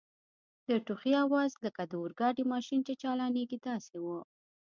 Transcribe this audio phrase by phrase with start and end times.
[0.67, 4.07] د ټوخي آواز لکه د اورګاډي ماشین چي چالانیږي داسې و.